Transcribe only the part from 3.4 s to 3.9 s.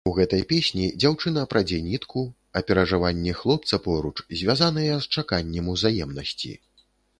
хлопца